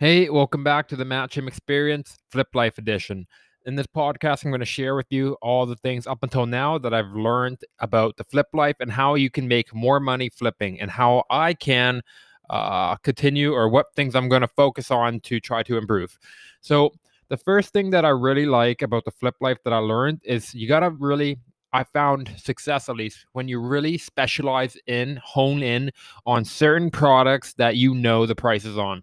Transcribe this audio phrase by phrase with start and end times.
[0.00, 3.26] Hey, welcome back to the Matchim Experience Flip Life Edition.
[3.66, 6.78] In this podcast, I'm going to share with you all the things up until now
[6.78, 10.80] that I've learned about the flip life and how you can make more money flipping
[10.80, 12.00] and how I can
[12.48, 16.18] uh, continue or what things I'm going to focus on to try to improve.
[16.62, 16.94] So,
[17.28, 20.54] the first thing that I really like about the flip life that I learned is
[20.54, 21.40] you got to really
[21.74, 25.90] I found success at least when you really specialize in, hone in
[26.24, 29.02] on certain products that you know the prices on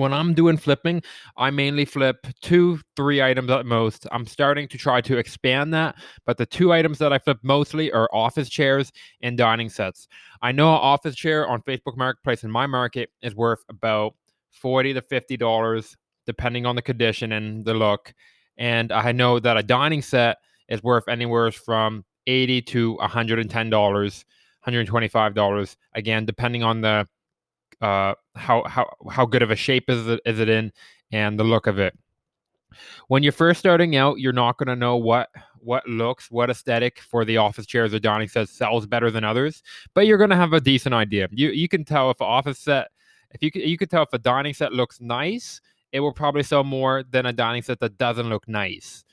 [0.00, 1.02] when I'm doing flipping,
[1.36, 4.06] I mainly flip two, three items at most.
[4.10, 7.92] I'm starting to try to expand that, but the two items that I flip mostly
[7.92, 10.08] are office chairs and dining sets.
[10.42, 14.14] I know an office chair on Facebook Marketplace in my market is worth about
[14.50, 15.96] 40 to 50 dollars
[16.26, 18.14] depending on the condition and the look.
[18.56, 20.38] And I know that a dining set
[20.68, 24.24] is worth anywhere from 80 to 110 dollars,
[24.62, 27.06] 125 dollars again depending on the
[27.80, 30.72] uh, how how how good of a shape is it is it in
[31.12, 31.96] and the look of it.
[33.08, 35.28] When you're first starting out, you're not going to know what
[35.58, 39.62] what looks, what aesthetic for the office chairs or dining sets sells better than others,
[39.94, 41.28] but you're going to have a decent idea.
[41.30, 42.88] You you can tell if an office set,
[43.32, 45.60] if you you can tell if a dining set looks nice,
[45.92, 49.04] it will probably sell more than a dining set that doesn't look nice.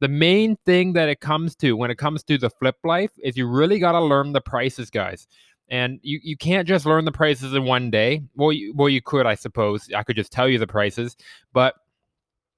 [0.00, 3.36] The main thing that it comes to when it comes to the flip life is
[3.36, 5.28] you really got to learn the prices, guys
[5.72, 8.22] and you, you can't just learn the prices in one day.
[8.36, 9.88] Well, you, well, you could, I suppose.
[9.96, 11.16] I could just tell you the prices,
[11.54, 11.76] but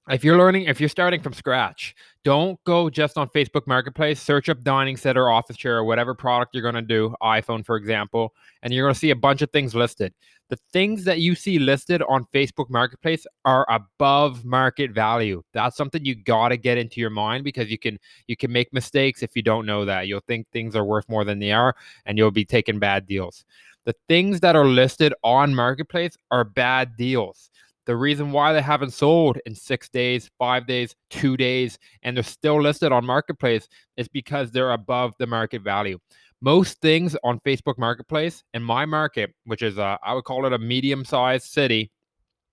[0.09, 4.21] if you're learning, if you're starting from scratch, don't go just on Facebook Marketplace.
[4.21, 7.65] Search up dining set or office chair or whatever product you're going to do, iPhone,
[7.65, 10.13] for example, and you're going to see a bunch of things listed.
[10.49, 15.41] The things that you see listed on Facebook Marketplace are above market value.
[15.53, 18.71] That's something you got to get into your mind because you can you can make
[18.71, 20.07] mistakes if you don't know that.
[20.07, 23.43] You'll think things are worth more than they are, and you'll be taking bad deals.
[23.85, 27.49] The things that are listed on Marketplace are bad deals.
[27.85, 32.23] The reason why they haven't sold in six days, five days, two days, and they're
[32.23, 35.99] still listed on Marketplace is because they're above the market value.
[36.41, 40.53] Most things on Facebook Marketplace in my market, which is a, I would call it
[40.53, 41.91] a medium sized city,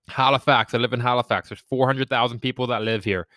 [0.07, 0.73] Halifax.
[0.73, 1.49] I live in Halifax.
[1.49, 3.27] There's 400,000 people that live here.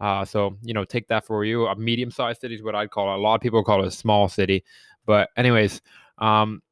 [0.00, 1.66] Uh, so, you know, take that for you.
[1.66, 3.18] A medium sized city is what I'd call it.
[3.18, 4.64] A lot of people call it a small city.
[5.06, 5.80] But, anyways,
[6.18, 6.62] um,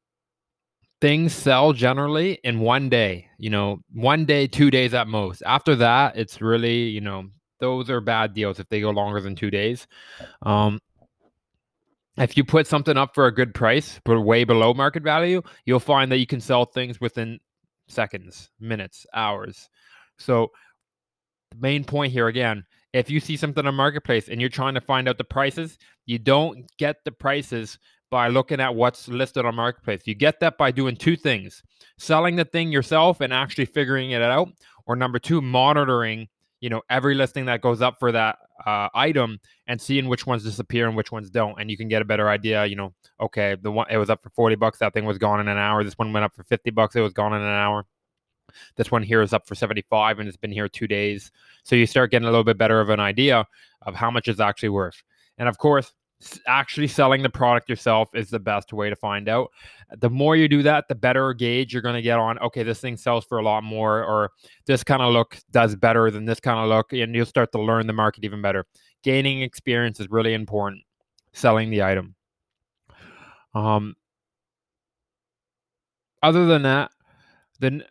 [1.03, 5.43] things sell generally in one day, you know, one day, two days at most.
[5.45, 7.25] After that, it's really, you know,
[7.59, 9.85] those are bad deals if they go longer than two days.
[10.43, 10.79] Um,
[12.15, 15.81] if you put something up for a good price, but way below market value, you'll
[15.81, 17.41] find that you can sell things within
[17.89, 19.69] seconds, minutes, hours.
[20.17, 20.51] So,
[21.51, 24.81] the main point here again if you see something on marketplace and you're trying to
[24.81, 27.79] find out the prices, you don't get the prices
[28.13, 30.03] by looking at what's listed on marketplace.
[30.05, 31.63] You get that by doing two things:
[31.97, 34.49] selling the thing yourself and actually figuring it out,
[34.85, 36.27] or number two, monitoring
[36.61, 38.37] you know every listing that goes up for that
[38.67, 41.59] uh, item and seeing which ones disappear and which ones don't.
[41.59, 44.21] And you can get a better idea you know okay the one it was up
[44.21, 45.83] for 40 bucks that thing was gone in an hour.
[45.83, 47.87] This one went up for 50 bucks it was gone in an hour.
[48.75, 51.31] This one here is up for 75 and it's been here two days.
[51.63, 53.47] So you start getting a little bit better of an idea
[53.81, 55.01] of how much it's actually worth.
[55.39, 55.91] And of course
[56.47, 59.51] actually selling the product yourself is the best way to find out.
[59.97, 62.79] The more you do that, the better gauge you're going to get on, okay, this
[62.79, 64.31] thing sells for a lot more, or
[64.65, 66.93] this kind of look does better than this kind of look.
[66.93, 68.65] And you'll start to learn the market even better.
[69.03, 70.81] Gaining experience is really important,
[71.33, 72.15] selling the item.
[73.53, 73.95] Um,
[76.21, 76.91] other than that,
[77.59, 77.83] then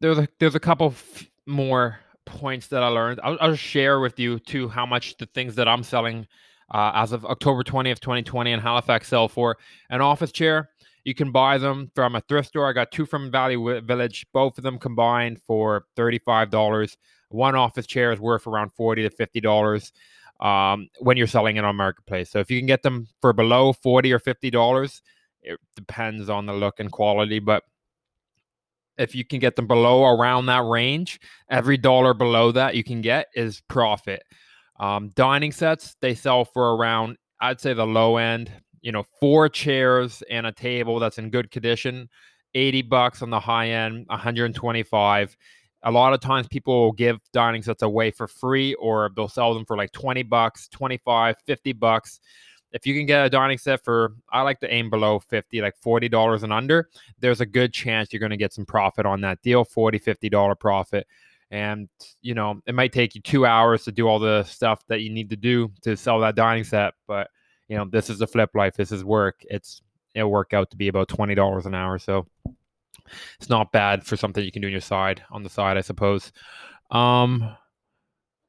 [0.00, 3.20] there's a, there's a couple f- more points that I learned.
[3.22, 6.26] I'll, I'll share with you too how much the things that I'm selling
[6.72, 9.56] uh, as of October 20th, 2020 in Halifax sell for
[9.90, 10.70] an office chair.
[11.04, 12.68] You can buy them from a thrift store.
[12.68, 16.96] I got two from Value Village, both of them combined for $35.
[17.28, 19.92] One office chair is worth around 40 to $50
[20.44, 22.30] um, when you're selling it on Marketplace.
[22.30, 25.00] So if you can get them for below 40 or $50,
[25.42, 27.62] it depends on the look and quality, but
[28.98, 31.20] if you can get them below around that range,
[31.50, 34.22] every dollar below that you can get is profit.
[34.78, 38.50] Um, dining sets, they sell for around, I'd say the low end,
[38.82, 42.08] you know, four chairs and a table that's in good condition,
[42.54, 45.36] 80 bucks on the high end, 125.
[45.82, 49.54] A lot of times people will give dining sets away for free or they'll sell
[49.54, 52.20] them for like 20 bucks, 25, 50 bucks.
[52.72, 55.74] If you can get a dining set for, I like to aim below 50, like
[55.84, 56.88] $40 and under,
[57.20, 60.58] there's a good chance you're going to get some profit on that deal, 40, $50
[60.58, 61.06] profit
[61.50, 61.88] and
[62.22, 65.10] you know it might take you two hours to do all the stuff that you
[65.10, 67.28] need to do to sell that dining set but
[67.68, 69.80] you know this is a flip life this is work it's
[70.14, 72.26] it'll work out to be about $20 an hour so
[73.38, 75.80] it's not bad for something you can do on your side on the side, I
[75.80, 76.32] suppose.
[76.90, 77.56] Um,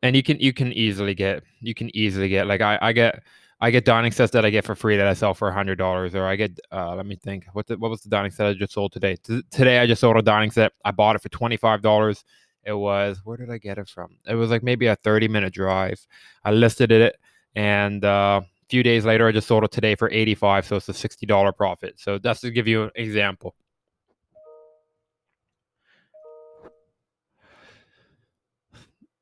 [0.03, 3.23] and you can you can easily get you can easily get like I I get
[3.59, 6.13] I get dining sets that I get for free that I sell for hundred dollars,
[6.13, 8.53] or I get uh, let me think what the, what was the dining set I
[8.53, 9.15] just sold today?
[9.15, 10.73] T- today I just sold a dining set.
[10.85, 12.23] I bought it for twenty five dollars.
[12.67, 14.17] It was where did I get it from?
[14.27, 16.05] It was like maybe a thirty minute drive.
[16.43, 17.15] I listed it,
[17.55, 20.65] and uh, a few days later I just sold it today for eighty five.
[20.65, 21.97] So it's a sixty dollar profit.
[21.97, 23.55] So that's to give you an example.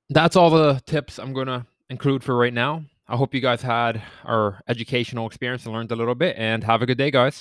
[0.09, 2.83] That's all the tips I'm gonna include for right now.
[3.07, 6.81] I hope you guys had our educational experience and learned a little bit and have
[6.81, 7.33] a good day, guys.